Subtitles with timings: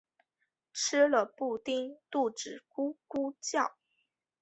[0.73, 3.77] 吃了布丁肚子咕噜叫